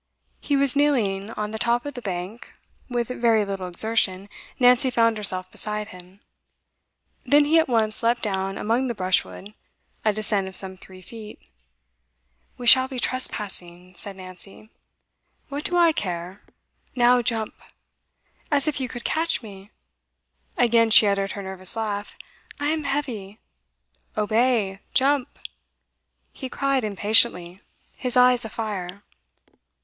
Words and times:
He 0.39 0.55
was 0.55 0.75
kneeling 0.75 1.29
on 1.37 1.51
the 1.51 1.59
top 1.59 1.85
of 1.85 1.93
the 1.93 2.01
bank. 2.01 2.53
With 2.89 3.09
very 3.09 3.45
little 3.45 3.67
exertion, 3.67 4.29
Nancy 4.59 4.89
found 4.89 5.15
herself 5.15 5.51
beside 5.51 5.89
him. 5.89 6.21
Then 7.23 7.45
he 7.45 7.59
at 7.59 7.67
once 7.69 8.01
leapt 8.01 8.23
down 8.23 8.57
among 8.57 8.87
the 8.87 8.95
brushwood, 8.95 9.53
a 10.03 10.11
descent 10.11 10.47
of 10.47 10.55
some 10.55 10.75
three 10.75 11.03
feet. 11.03 11.39
'We 12.57 12.65
shall 12.65 12.87
be 12.87 12.97
trespassing,' 12.97 13.93
said 13.95 14.15
Nancy. 14.15 14.71
'What 15.49 15.65
do 15.65 15.77
I 15.77 15.91
care? 15.91 16.41
Now, 16.95 17.21
jump!' 17.21 17.61
'As 18.51 18.67
if 18.67 18.79
you 18.79 18.87
could 18.87 19.03
catch 19.03 19.43
me!' 19.43 19.69
Again 20.57 20.89
she 20.89 21.05
uttered 21.05 21.33
her 21.33 21.43
nervous 21.43 21.75
laugh. 21.75 22.17
'I 22.59 22.67
am 22.69 22.83
heavy.' 22.85 23.39
'Obey! 24.17 24.79
Jump!' 24.95 25.37
he 26.33 26.49
cried 26.49 26.83
impatiently, 26.83 27.59
his 27.93 28.17
eyes 28.17 28.43
afire. 28.43 29.03